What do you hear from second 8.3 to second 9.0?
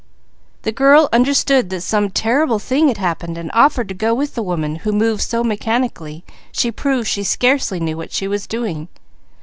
doing.